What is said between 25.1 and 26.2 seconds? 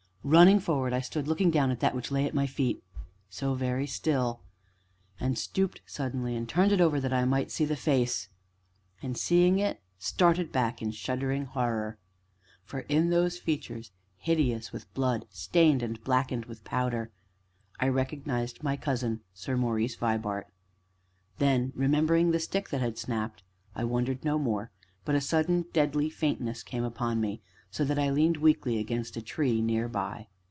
a sudden deadly